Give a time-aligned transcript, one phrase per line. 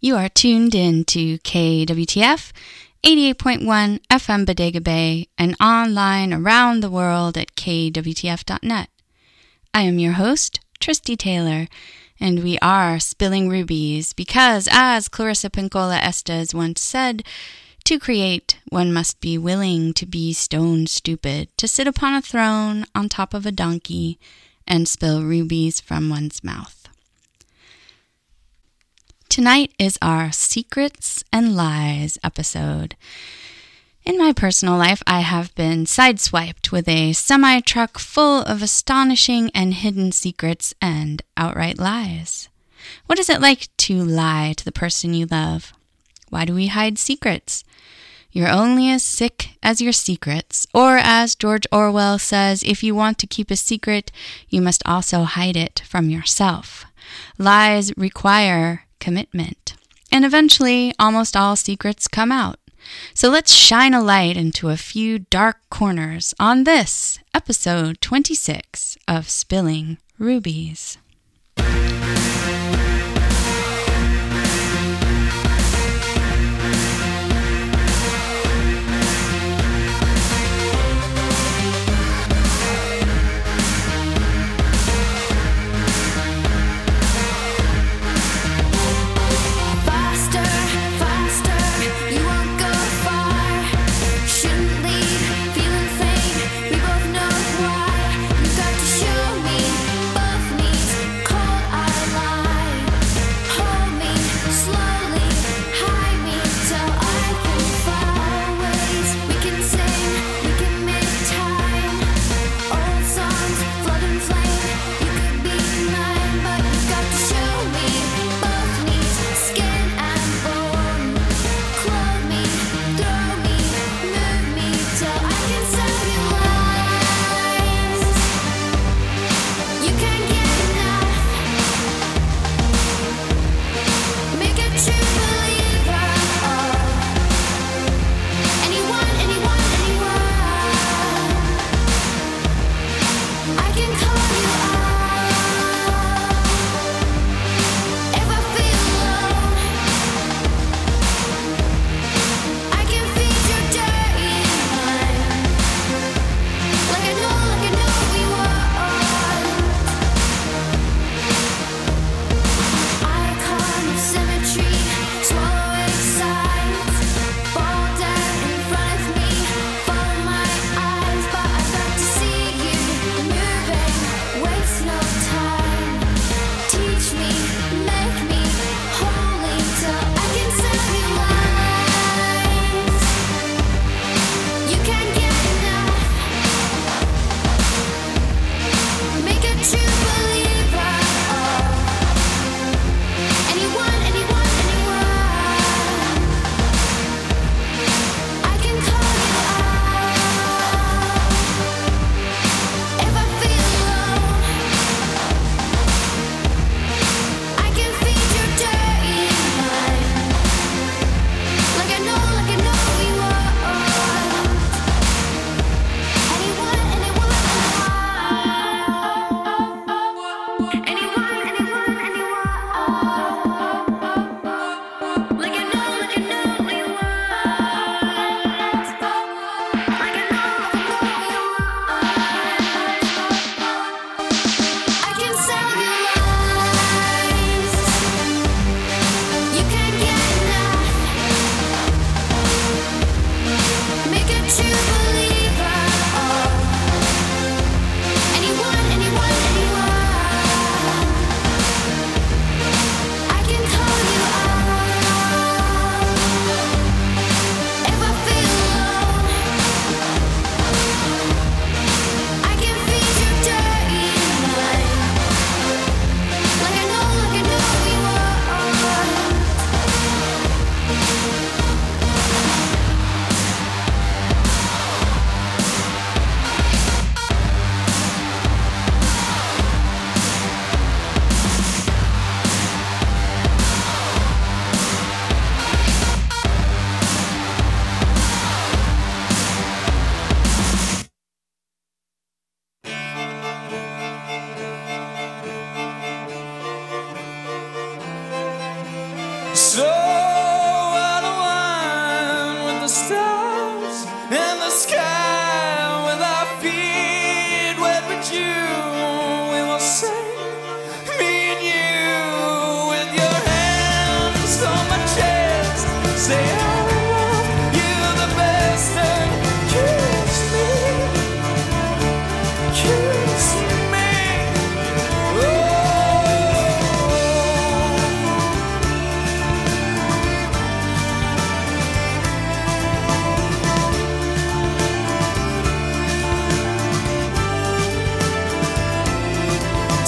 [0.00, 2.52] You are tuned in to KWTF
[3.02, 8.90] 88.1 FM Bodega Bay and online around the world at kwtf.net.
[9.74, 11.66] I am your host, Tristy Taylor,
[12.20, 17.24] and we are spilling rubies because, as Clarissa Pinkola Estes once said,
[17.82, 22.84] to create, one must be willing to be stone stupid, to sit upon a throne
[22.94, 24.20] on top of a donkey
[24.64, 26.77] and spill rubies from one's mouth.
[29.38, 32.96] Tonight is our Secrets and Lies episode.
[34.04, 39.52] In my personal life, I have been sideswiped with a semi truck full of astonishing
[39.54, 42.48] and hidden secrets and outright lies.
[43.06, 45.72] What is it like to lie to the person you love?
[46.30, 47.62] Why do we hide secrets?
[48.32, 50.66] You're only as sick as your secrets.
[50.74, 54.10] Or, as George Orwell says, if you want to keep a secret,
[54.48, 56.86] you must also hide it from yourself.
[57.38, 59.74] Lies require commitment.
[60.10, 62.58] And eventually, almost all secrets come out.
[63.14, 69.28] So let's shine a light into a few dark corners on this episode 26 of
[69.28, 70.98] Spilling Rubies.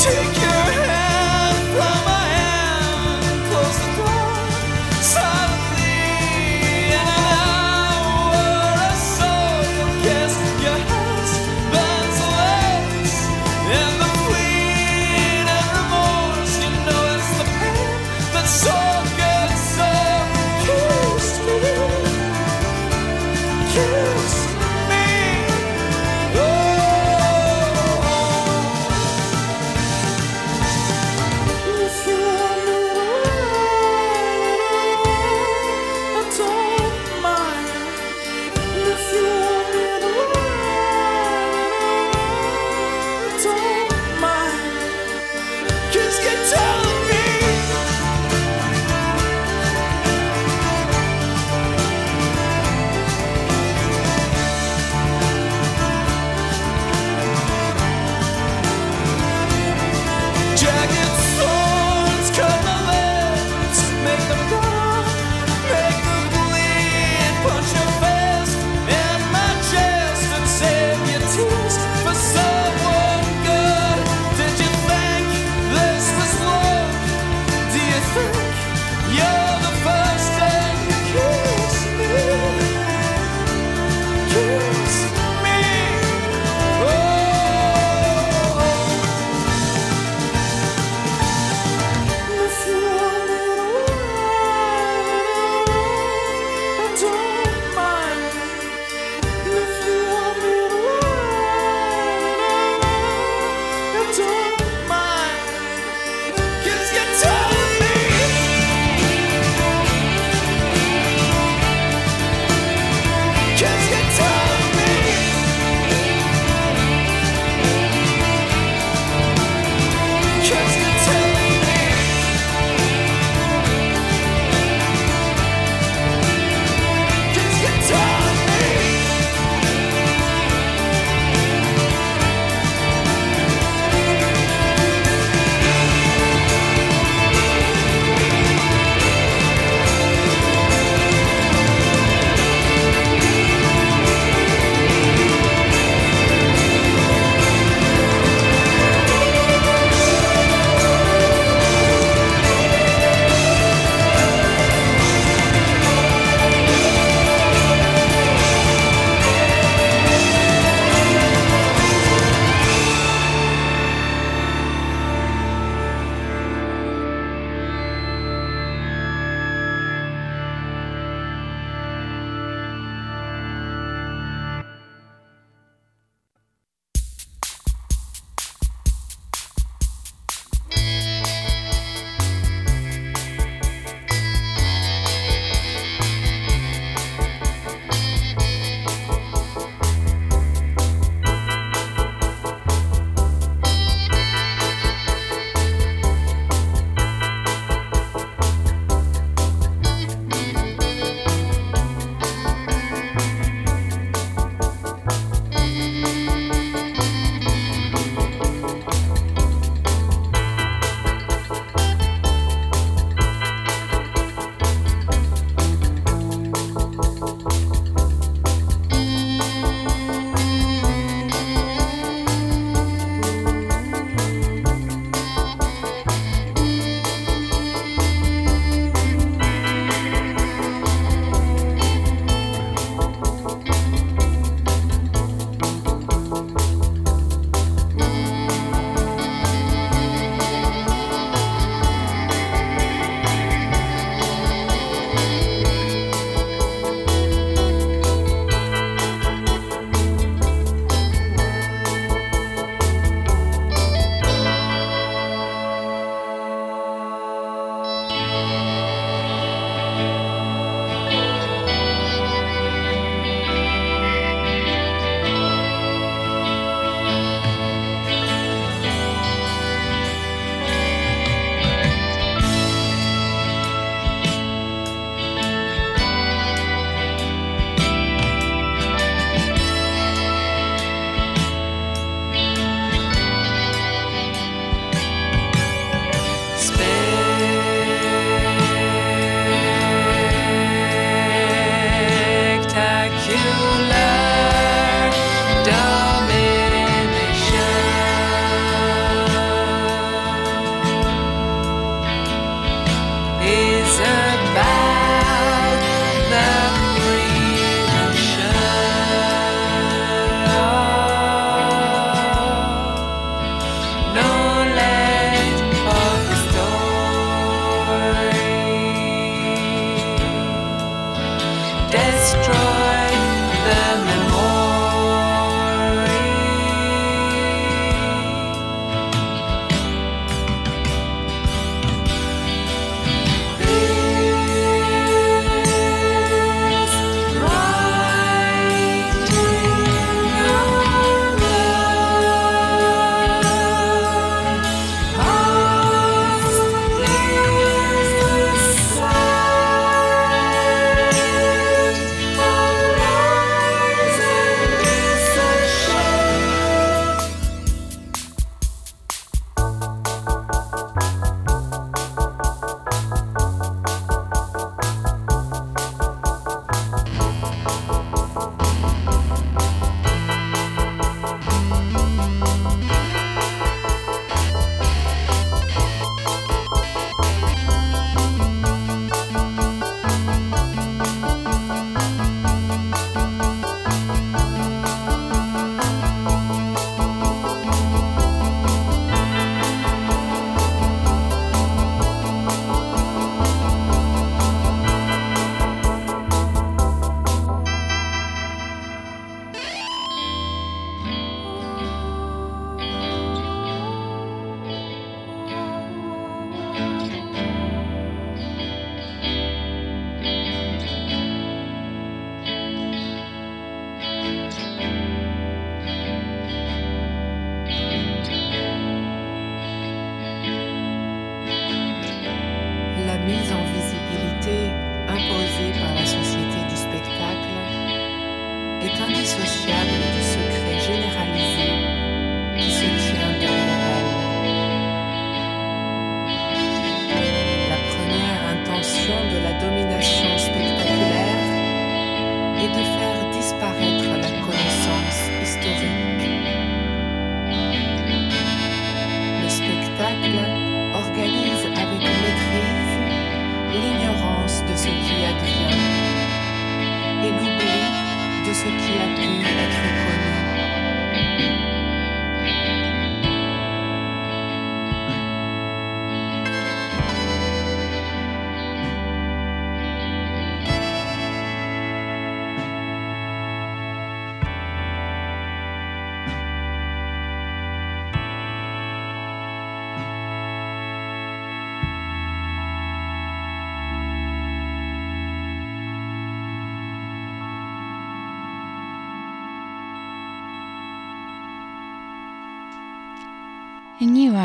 [0.02, 0.39] take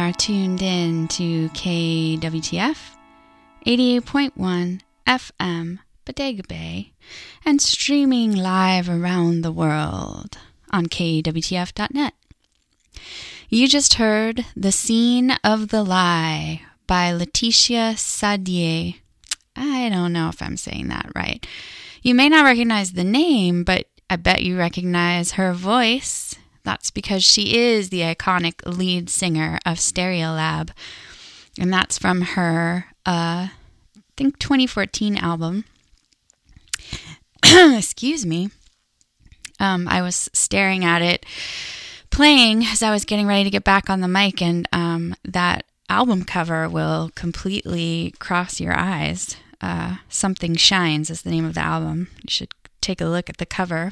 [0.06, 2.78] are tuned in to KWTF
[3.66, 6.92] 88.1 FM, Bodega Bay,
[7.44, 10.38] and streaming live around the world
[10.70, 12.14] on KWTF.net.
[13.50, 18.94] You just heard The Scene of the Lie by Laetitia Sadier.
[19.56, 21.44] I don't know if I'm saying that right.
[22.04, 26.36] You may not recognize the name, but I bet you recognize her voice.
[26.66, 30.72] That's because she is the iconic lead singer of Stereolab.
[31.58, 33.52] And that's from her, uh, I
[34.18, 35.64] think, 2014 album.
[37.46, 38.50] Excuse me.
[39.60, 41.26] Um, I was staring at it
[42.16, 45.66] playing as I was getting ready to get back on the mic, and um, that
[45.90, 49.36] album cover will completely cross your eyes.
[49.62, 52.08] Uh, Something Shines is the name of the album.
[52.24, 53.92] You should take a look at the cover.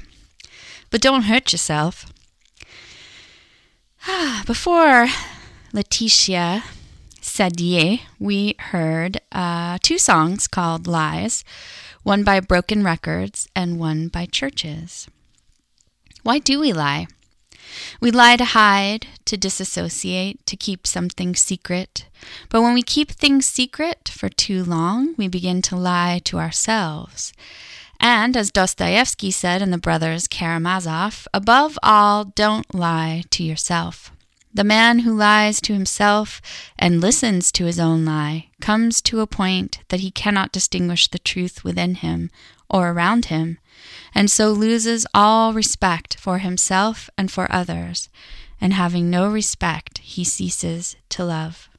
[0.90, 2.13] But don't hurt yourself.
[4.46, 5.08] Before
[5.72, 6.64] Laetitia
[7.22, 11.46] Sadier, we heard uh, two songs called Lies,
[12.04, 15.08] one by Broken Records and one by Churches.
[16.22, 17.08] Why do we lie?
[18.02, 22.06] We lie to hide, to disassociate, to keep something secret.
[22.50, 27.32] But when we keep things secret for too long, we begin to lie to ourselves.
[28.06, 34.12] And as Dostoevsky said in The Brothers Karamazov, above all, don't lie to yourself.
[34.54, 36.42] The man who lies to himself
[36.78, 41.18] and listens to his own lie comes to a point that he cannot distinguish the
[41.18, 42.30] truth within him
[42.70, 43.58] or around him,
[44.14, 48.10] and so loses all respect for himself and for others,
[48.60, 51.70] and having no respect, he ceases to love.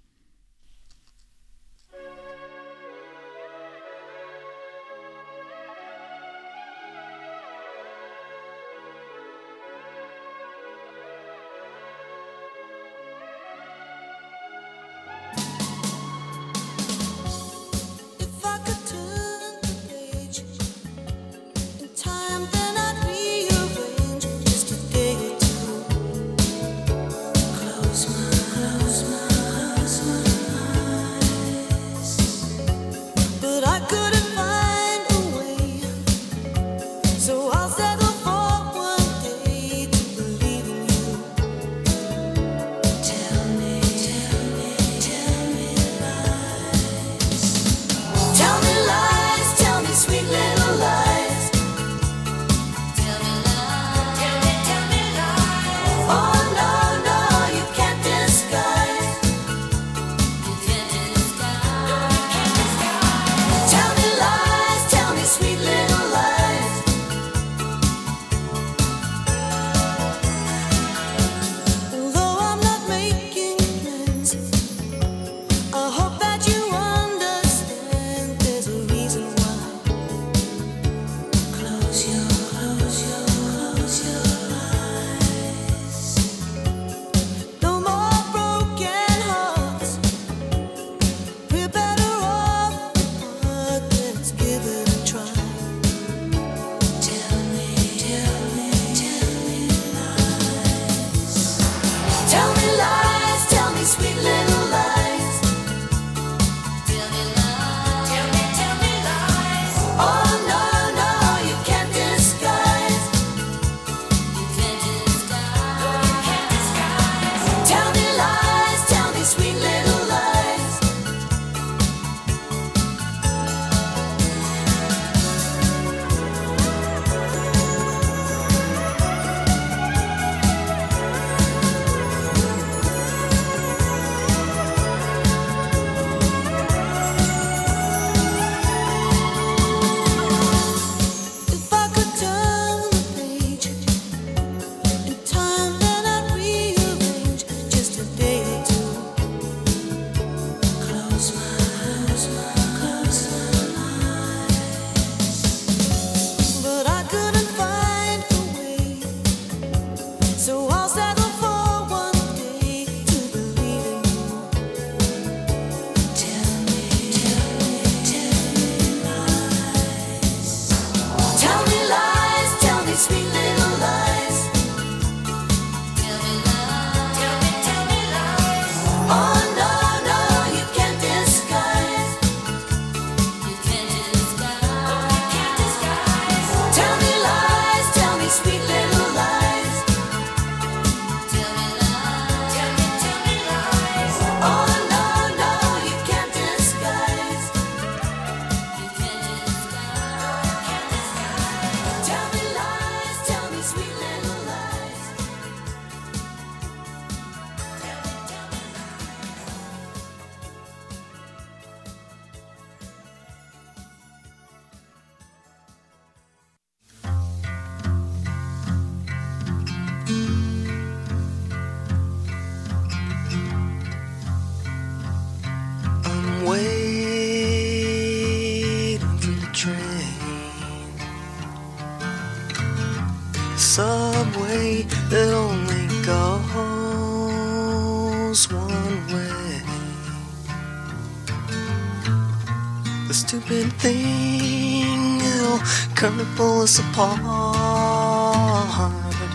[246.75, 247.21] Us apart,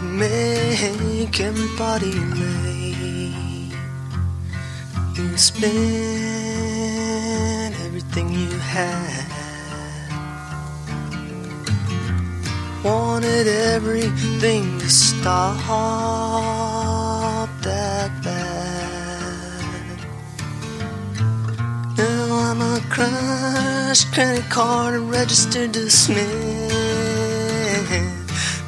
[0.03, 3.73] make everybody late.
[5.15, 5.75] You spend
[7.85, 9.25] everything you had.
[12.83, 15.57] wanted everything to stop
[17.61, 19.99] that bad.
[21.97, 26.48] Now I'm a crushed credit card registered to Smith,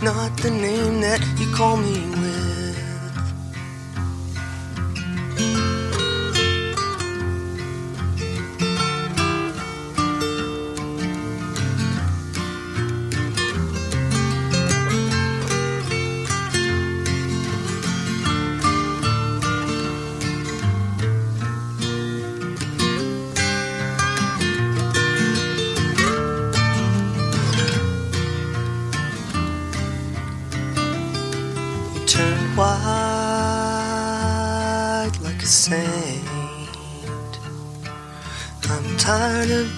[0.02, 2.21] not the name that you call me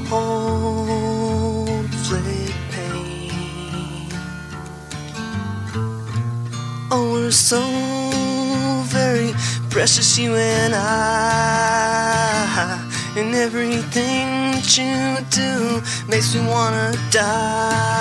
[2.04, 4.12] flake paint.
[6.90, 7.62] Oh, we're so
[8.88, 9.32] very
[9.70, 10.84] precious, you and I.
[13.16, 18.00] And everything that you do makes me wanna die.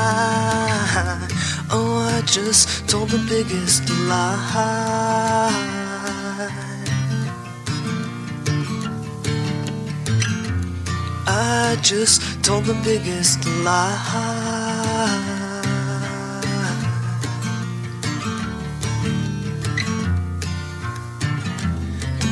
[1.72, 5.63] Oh, I just told the biggest lie.
[11.56, 13.94] I just told the biggest lie.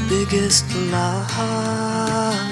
[0.10, 2.51] Biggest lie.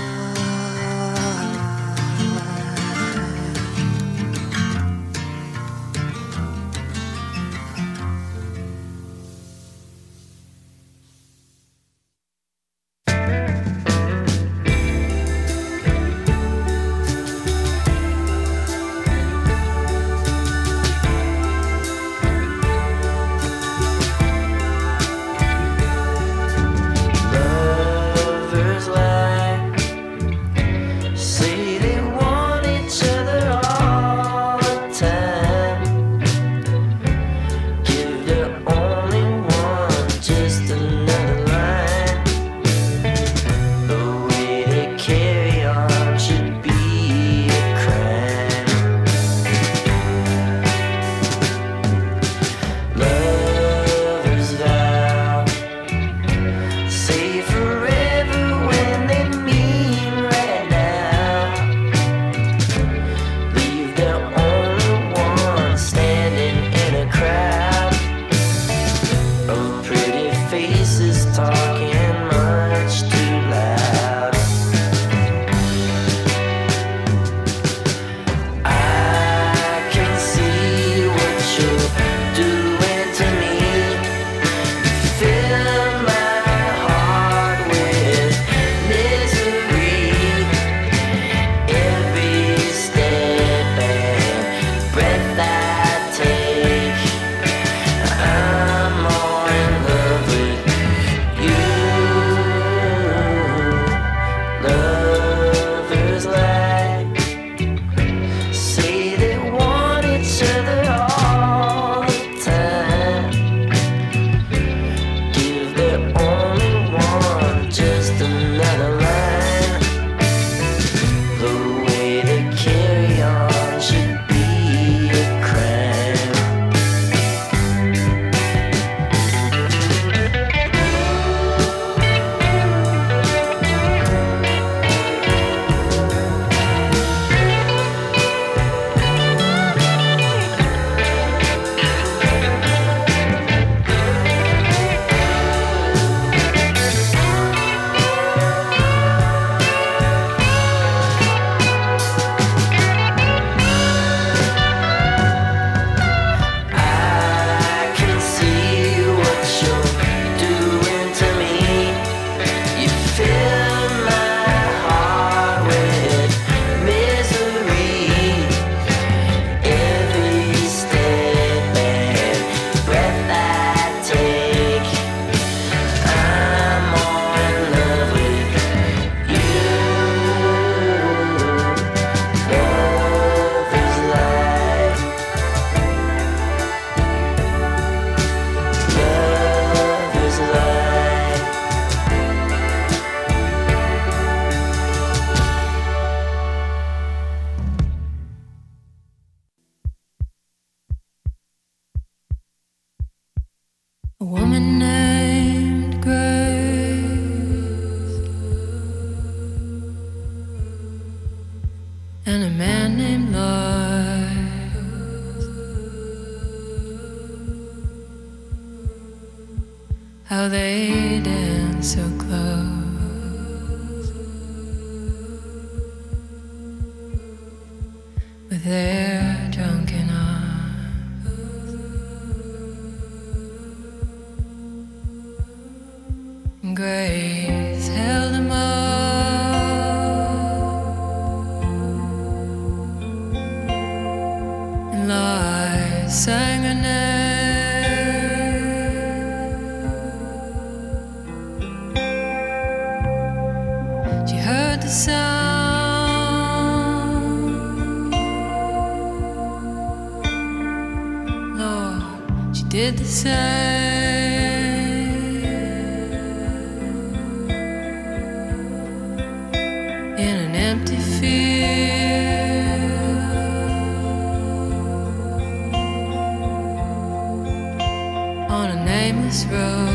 [278.51, 279.88] On a nameless road.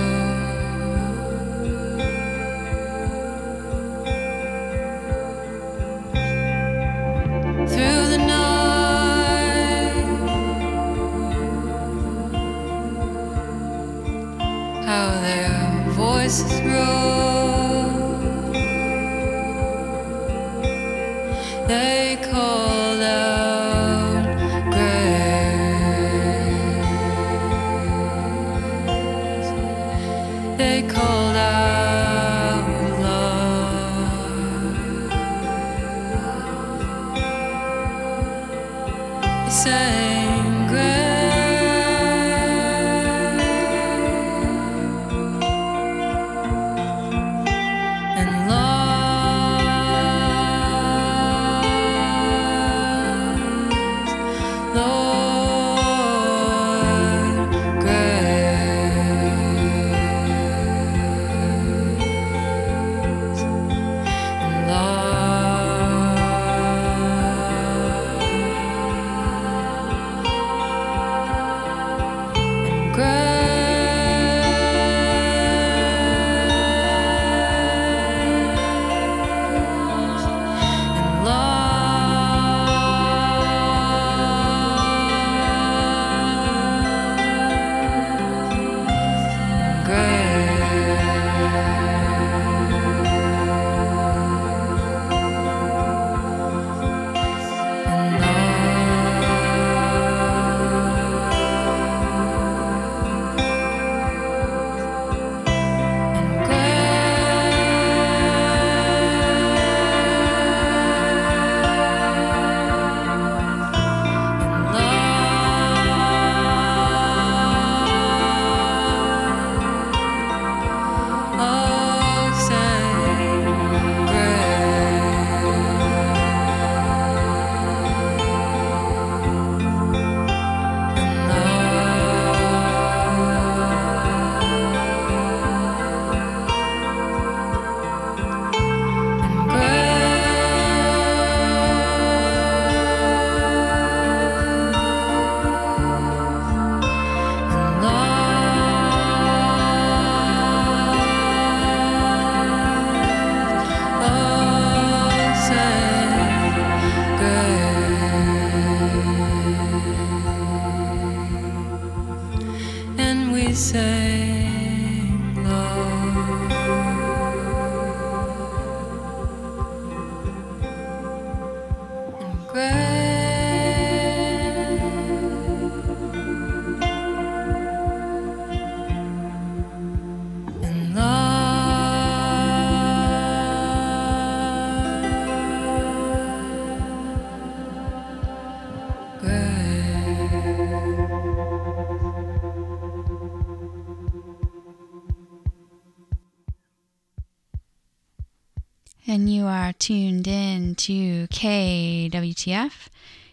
[199.79, 202.89] Tuned in to KWTF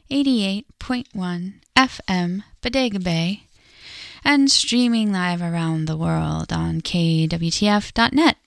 [0.10, 3.43] 88.1 FM Bodega Bay
[4.23, 8.38] and streaming live around the world on KWTF.net.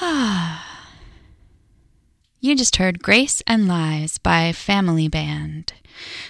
[2.40, 5.72] You just heard Grace and Lies by Family Band.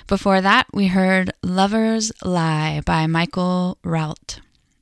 [0.06, 4.38] Before that, we heard Lover's Lie by Michael Rout.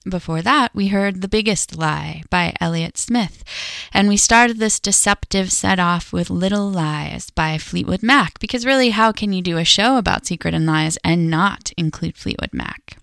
[0.08, 3.44] Before that, we heard The Biggest Lie by Elliott Smith.
[3.92, 8.90] And we started this deceptive set off with Little Lies by Fleetwood Mac, because really,
[8.90, 12.98] how can you do a show about Secret and Lies and not include Fleetwood Mac?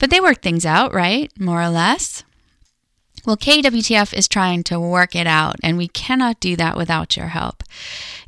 [0.00, 1.30] But they worked things out, right?
[1.38, 2.24] More or less.
[3.24, 7.28] Well, KWTF is trying to work it out, and we cannot do that without your
[7.28, 7.62] help.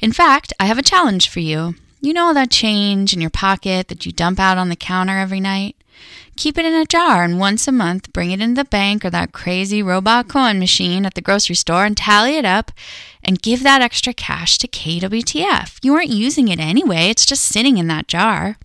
[0.01, 1.75] In fact, I have a challenge for you.
[2.01, 5.19] You know all that change in your pocket that you dump out on the counter
[5.19, 5.75] every night?
[6.37, 9.11] Keep it in a jar and once a month bring it into the bank or
[9.11, 12.73] that crazy robot coin machine at the grocery store and tally it up
[13.23, 15.79] and give that extra cash to KWTF.
[15.83, 18.57] You aren't using it anyway, it's just sitting in that jar.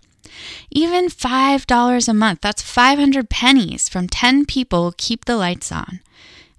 [0.70, 6.00] Even $5 a month, that's 500 pennies from 10 people keep the lights on.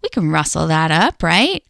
[0.01, 1.63] We can rustle that up, right?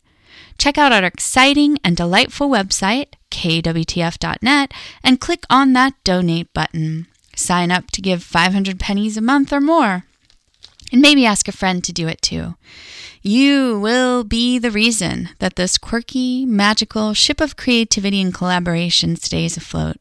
[0.58, 4.72] Check out our exciting and delightful website, kwtf.net,
[5.04, 7.08] and click on that donate button.
[7.42, 10.06] Sign up to give 500 pennies a month or more.
[10.92, 12.56] And maybe ask a friend to do it too.
[13.22, 19.58] You will be the reason that this quirky, magical ship of creativity and collaboration stays
[19.58, 19.98] afloat.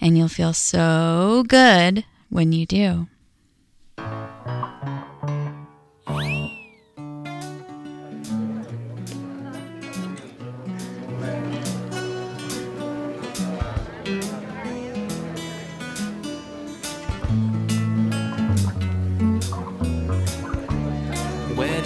[0.00, 3.08] And you'll feel so good when you do.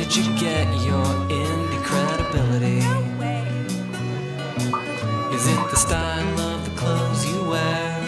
[0.09, 2.79] Did you get your indie credibility?
[5.35, 7.99] Is it the style of the clothes you wear?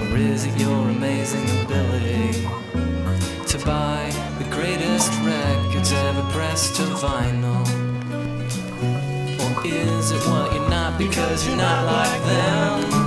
[0.00, 2.46] Or is it your amazing ability
[3.48, 7.66] to buy the greatest records ever pressed to vinyl?
[9.40, 12.99] Or is it what you're not because you're not like them?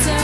[0.00, 0.23] That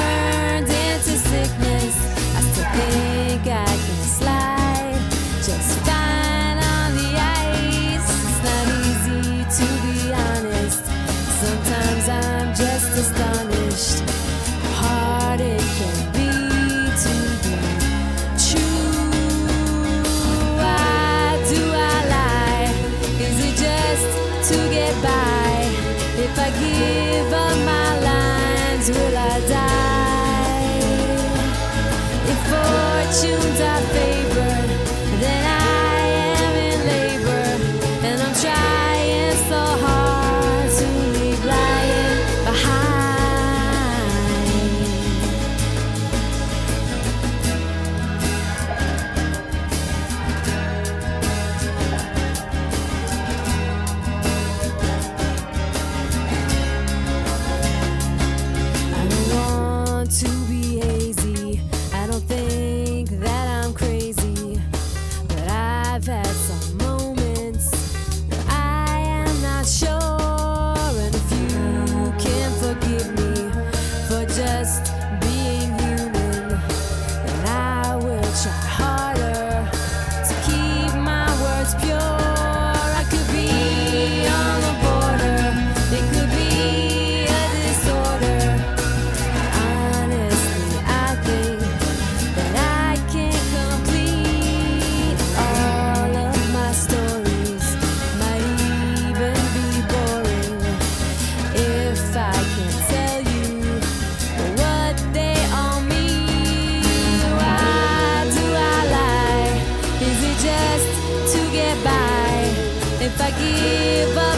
[113.42, 114.29] If I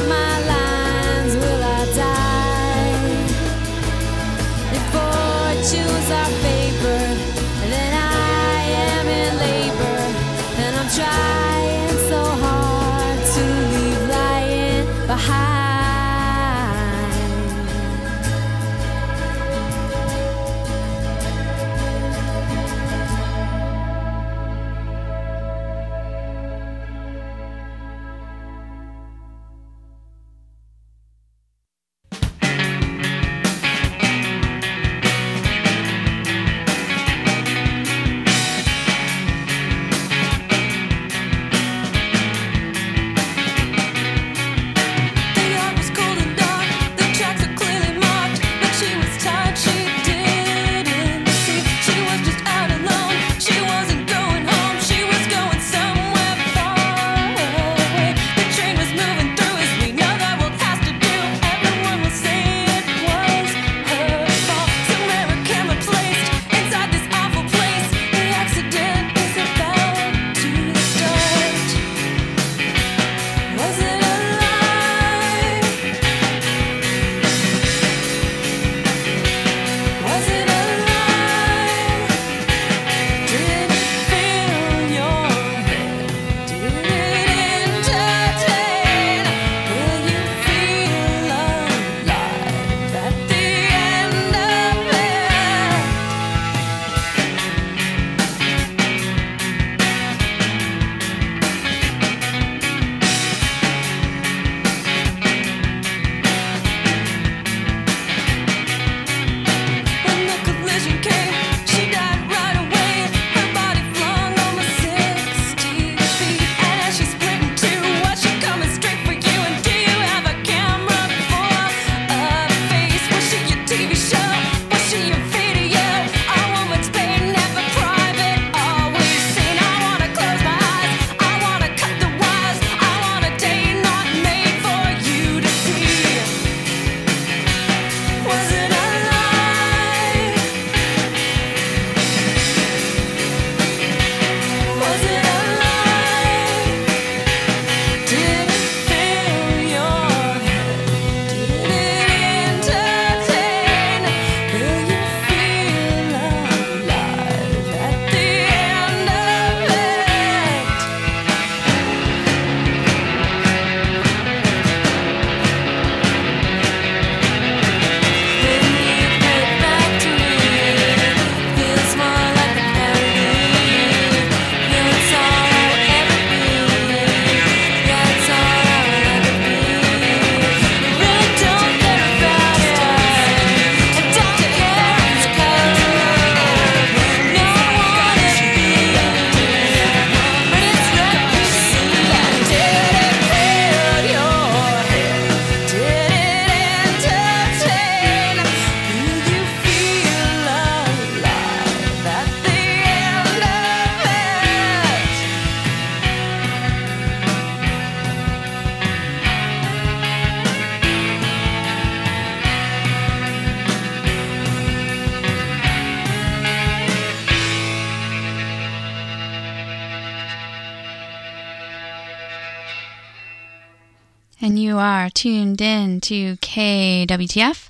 [224.42, 227.68] and you are tuned in to KWTF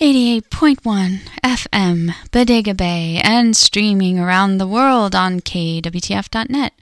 [0.00, 6.74] 88.1 FM, Bodega Bay, and streaming around the world on KWTF.net.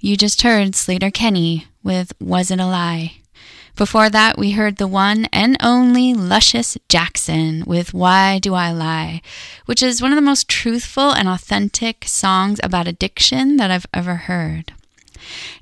[0.00, 3.18] You just heard Sleater-Kinney with Was It a Lie?
[3.76, 9.20] Before that, we heard the one and only Luscious Jackson with Why Do I Lie,
[9.66, 14.16] which is one of the most truthful and authentic songs about addiction that I've ever
[14.16, 14.72] heard.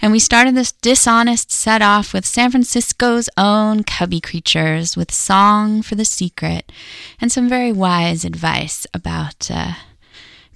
[0.00, 5.82] And we started this dishonest set off with San Francisco's own Cubby Creatures with Song
[5.82, 6.70] for the Secret
[7.20, 9.74] and some very wise advice about uh,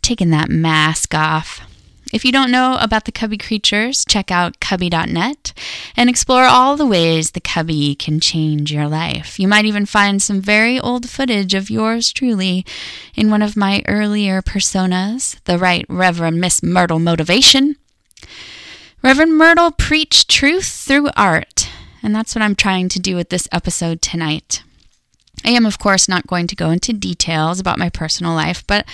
[0.03, 1.61] taking that mask off.
[2.12, 5.53] If you don't know about the Cubby Creatures, check out cubby.net
[5.96, 9.38] and explore all the ways the Cubby can change your life.
[9.38, 12.66] You might even find some very old footage of yours truly
[13.14, 17.76] in one of my earlier personas, the Right Reverend Miss Myrtle Motivation.
[19.03, 21.70] Reverend Myrtle preached truth through art,
[22.03, 24.62] and that's what I'm trying to do with this episode tonight.
[25.42, 28.86] I am, of course, not going to go into details about my personal life, but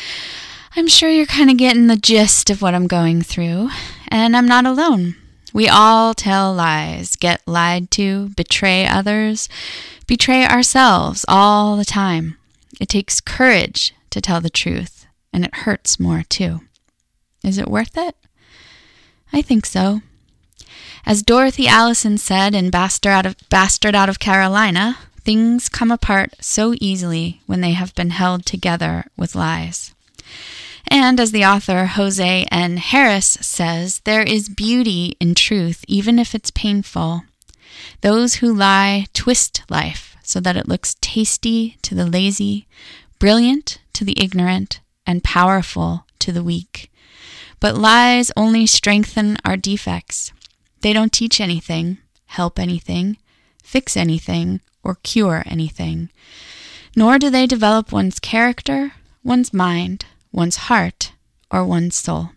[0.76, 3.70] I'm sure you're kind of getting the gist of what I'm going through,
[4.06, 5.16] and I'm not alone.
[5.52, 9.48] We all tell lies, get lied to, betray others,
[10.06, 12.36] betray ourselves all the time.
[12.80, 16.60] It takes courage to tell the truth, and it hurts more too.
[17.42, 18.14] Is it worth it?
[19.32, 20.00] I think so.
[21.04, 26.34] As Dorothy Allison said in Bastard Out of, Bastard Out of Carolina, things come apart
[26.40, 29.94] so easily when they have been held together with lies.
[30.88, 32.76] And as the author Jose N.
[32.76, 37.22] Harris says, there is beauty in truth, even if it's painful.
[38.00, 42.66] Those who lie twist life so that it looks tasty to the lazy,
[43.18, 46.90] brilliant to the ignorant, and powerful to the weak.
[47.66, 50.32] But lies only strengthen our defects.
[50.82, 53.16] They don't teach anything, help anything,
[53.60, 56.10] fix anything, or cure anything.
[56.94, 58.92] Nor do they develop one's character,
[59.24, 61.10] one's mind, one's heart,
[61.50, 62.30] or one's soul.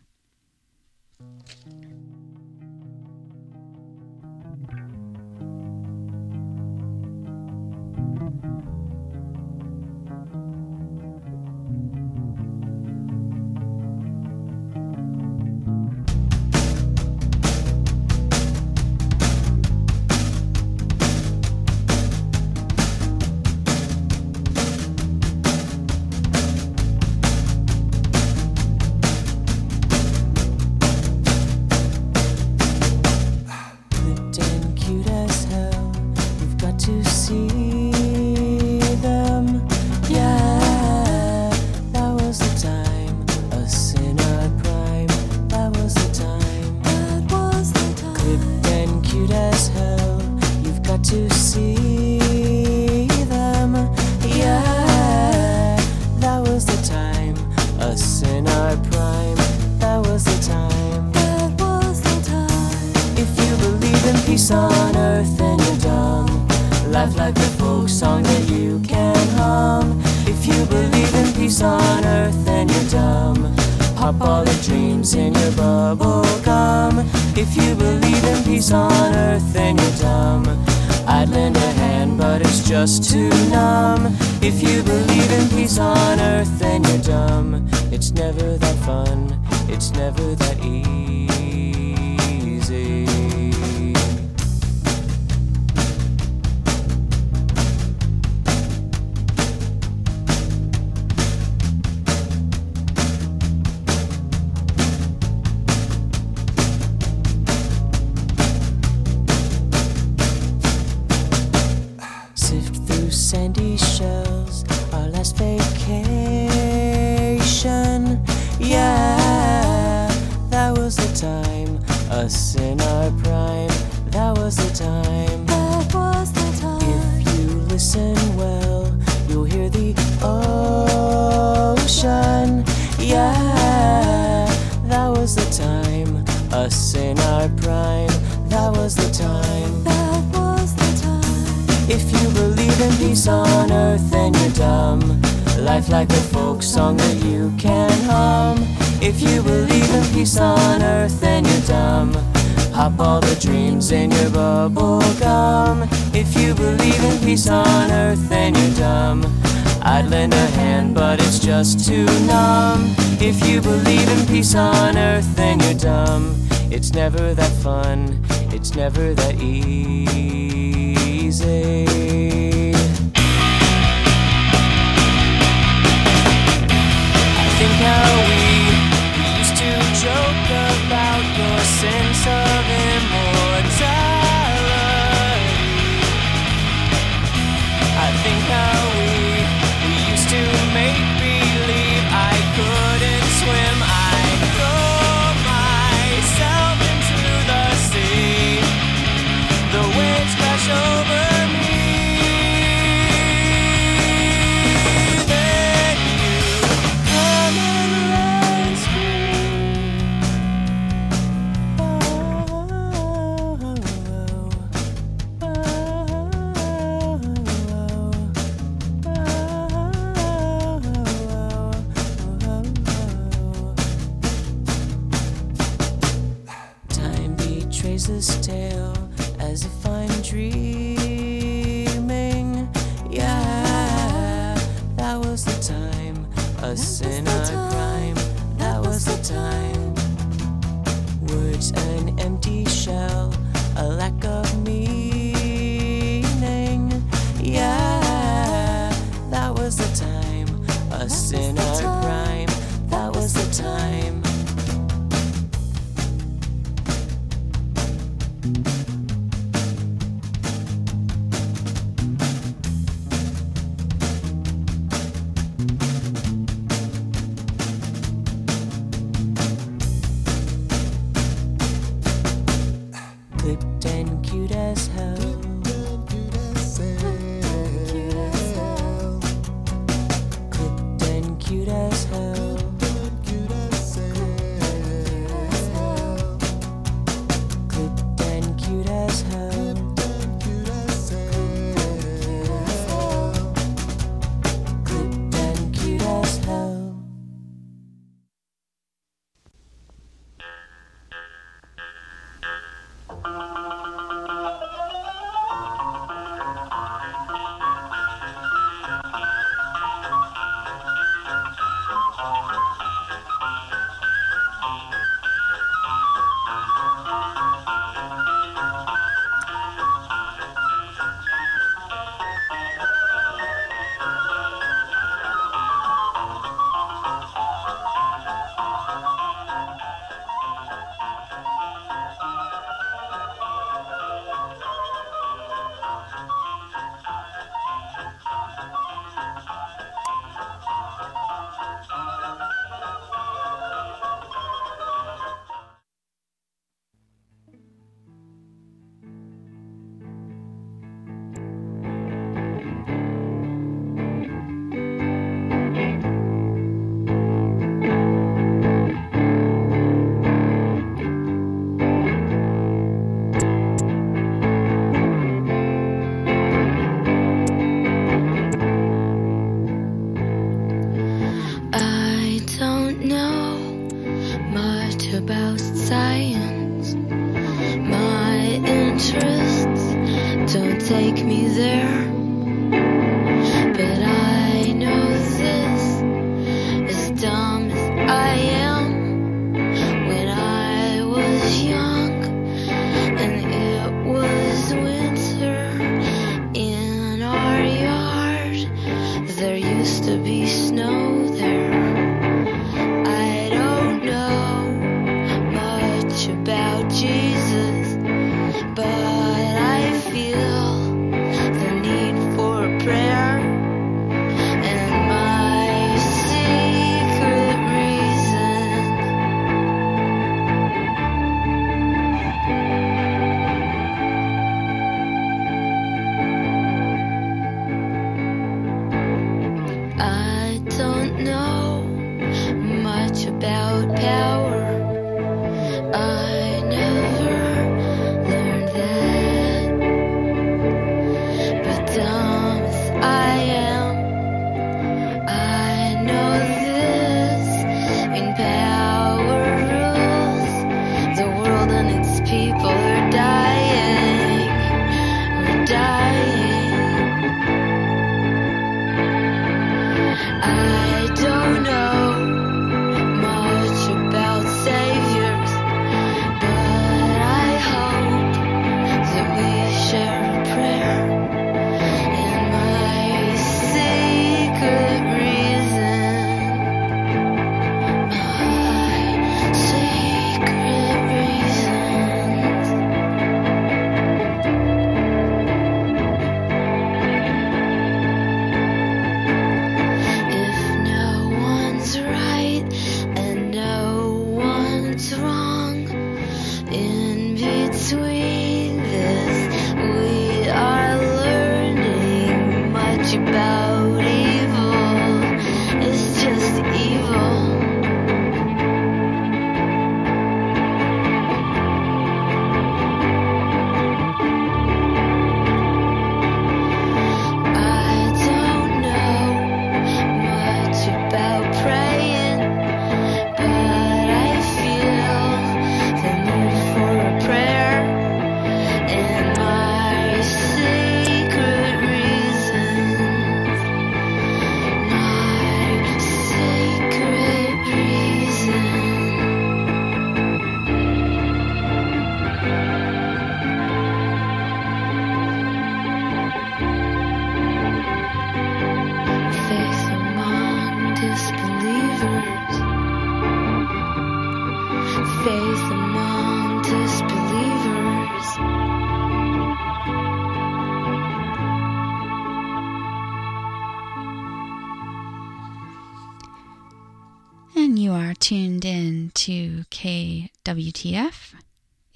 [89.80, 91.49] It's never that easy.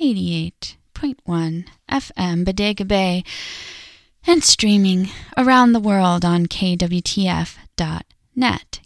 [0.04, 3.24] 88.1 FM Bodega Bay
[4.28, 7.60] and streaming around the world on KWTF.net.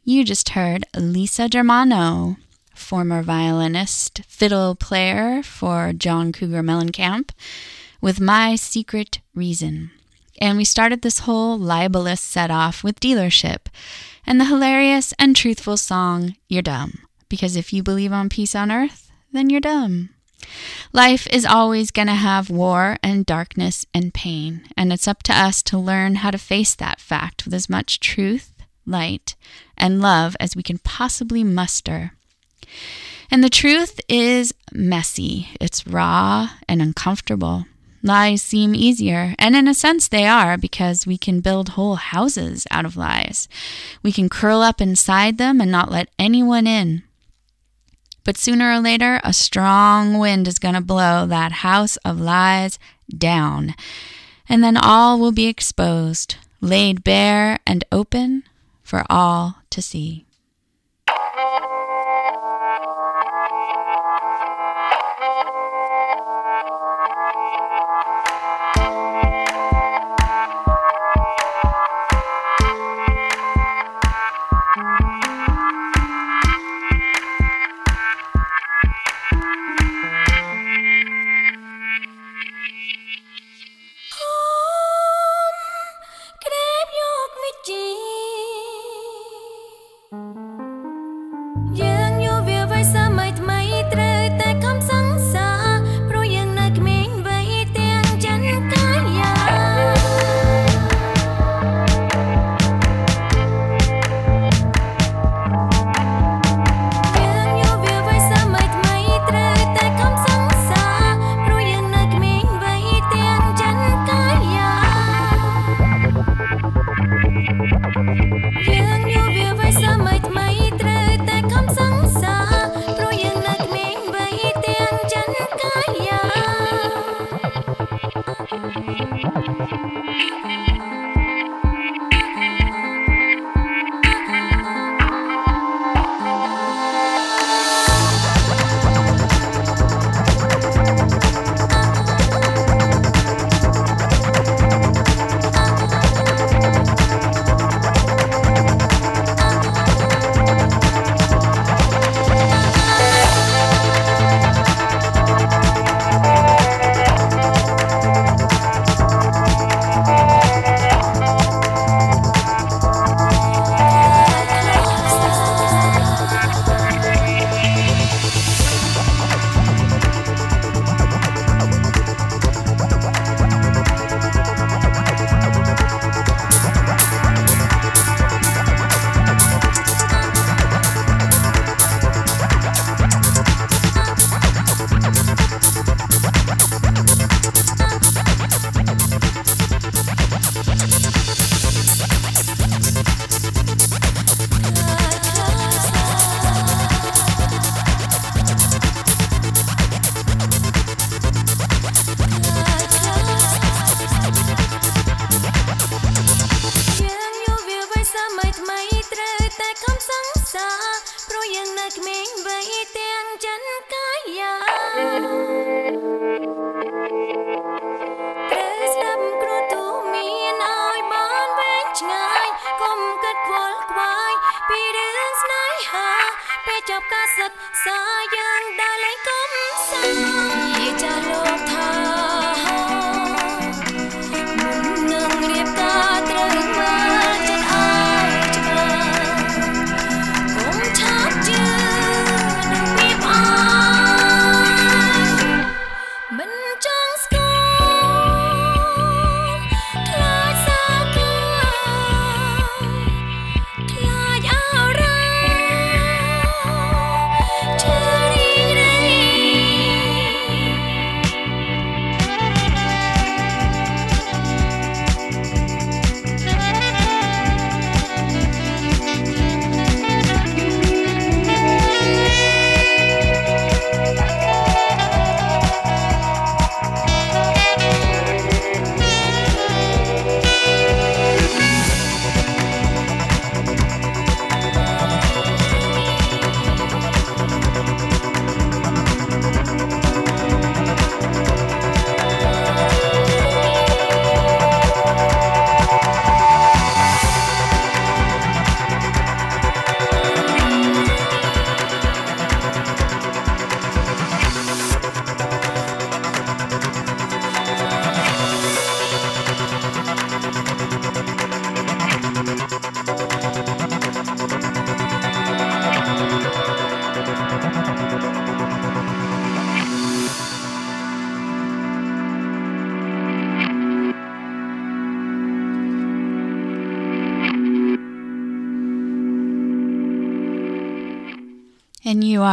[0.03, 2.37] You just heard Lisa Germano,
[2.75, 7.31] former violinist, fiddle player for John Cougar Mellencamp,
[7.99, 9.89] with My Secret Reason.
[10.39, 13.69] And we started this whole libelous set off with Dealership
[14.23, 16.99] and the hilarious and truthful song You're Dumb.
[17.27, 20.11] Because if you believe on peace on earth, then you're dumb.
[20.93, 25.33] Life is always going to have war and darkness and pain, and it's up to
[25.33, 28.53] us to learn how to face that fact with as much truth,
[28.85, 29.35] light,
[29.77, 32.13] and love as we can possibly muster.
[33.29, 37.65] And the truth is messy, it's raw and uncomfortable.
[38.03, 42.65] Lies seem easier, and in a sense they are because we can build whole houses
[42.71, 43.49] out of lies.
[44.01, 47.03] We can curl up inside them and not let anyone in.
[48.27, 52.77] But sooner or later, a strong wind is going to blow that house of lies
[53.07, 53.73] down,
[54.49, 58.43] and then all will be exposed, laid bare and open
[58.83, 60.26] for all to see.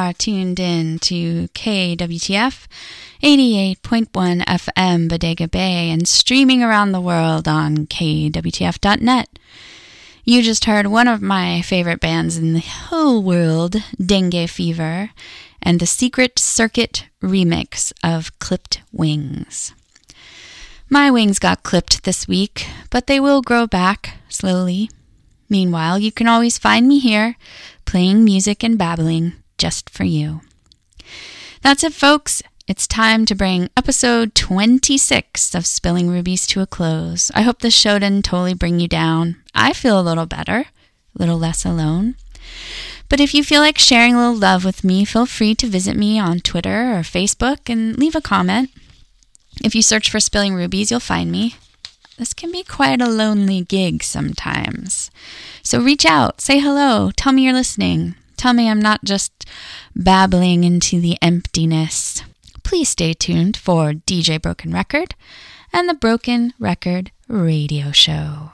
[0.04, 2.66] Are tuned in to KWTF
[3.22, 9.38] 88.1 FM Bodega Bay and streaming around the world on KWTF.net.
[10.22, 15.08] You just heard one of my favorite bands in the whole world, Dengue Fever,
[15.62, 19.72] and the Secret Circuit remix of Clipped Wings.
[20.90, 24.90] My wings got clipped this week, but they will grow back slowly.
[25.48, 27.36] Meanwhile, you can always find me here
[27.86, 30.40] playing music and babbling just for you.
[31.62, 32.42] That's it, folks.
[32.66, 37.30] It's time to bring episode 26 of Spilling Rubies to a close.
[37.34, 39.36] I hope this show didn't totally bring you down.
[39.54, 40.66] I feel a little better, a
[41.18, 42.16] little less alone.
[43.08, 45.94] But if you feel like sharing a little love with me, feel free to visit
[45.94, 48.70] me on Twitter or Facebook and leave a comment.
[49.62, 51.56] If you search for Spilling Rubies, you'll find me.
[52.16, 55.10] This can be quite a lonely gig sometimes.
[55.62, 58.14] So reach out, say hello, tell me you're listening.
[58.44, 59.46] Tell me I'm not just
[59.96, 62.22] babbling into the emptiness.
[62.62, 65.14] Please stay tuned for DJ Broken Record
[65.72, 68.50] and the Broken Record Radio Show.